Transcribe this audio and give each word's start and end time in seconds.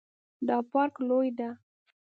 دا 0.47 0.57
پارک 0.71 0.93
لوی 1.07 1.29
ده 1.37 1.49